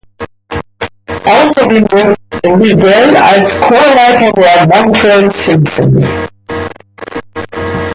[1.25, 6.07] Außerdem wirkte Riddell als Chorleiter der "Montreal Symphony".